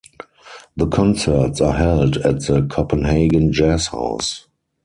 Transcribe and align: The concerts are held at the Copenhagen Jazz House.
The 0.77 0.87
concerts 0.87 1.61
are 1.61 1.73
held 1.73 2.17
at 2.17 2.39
the 2.47 2.63
Copenhagen 2.67 3.53
Jazz 3.53 3.85
House. 3.85 4.47